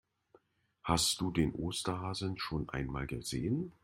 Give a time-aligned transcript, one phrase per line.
[0.81, 3.71] Hast du den Osterhasen schon einmal gesehen?